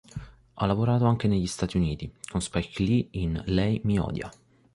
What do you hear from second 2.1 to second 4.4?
con Spike Lee in "Lei mi odia".